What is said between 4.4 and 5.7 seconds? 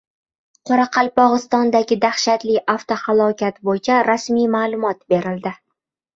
ma’lumot berildi